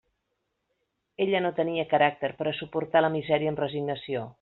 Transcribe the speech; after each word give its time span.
Ella 1.27 1.43
no 1.47 1.53
tenia 1.61 1.85
caràcter 1.93 2.33
per 2.41 2.49
a 2.49 2.57
suportar 2.63 3.05
la 3.09 3.17
misèria 3.21 3.55
amb 3.55 3.67
resignació. 3.69 4.27